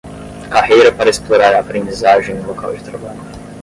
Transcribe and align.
Carreira 0.49 0.91
para 0.91 1.11
explorar 1.11 1.53
a 1.53 1.59
aprendizagem 1.59 2.33
no 2.33 2.47
local 2.47 2.75
de 2.75 2.83
trabalho 2.83 3.21